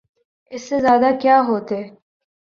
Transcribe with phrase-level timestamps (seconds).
[0.51, 1.79] اس سے زیادہ کیا ہوتے؟